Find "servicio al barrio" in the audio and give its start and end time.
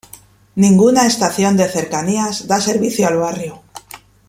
2.67-3.53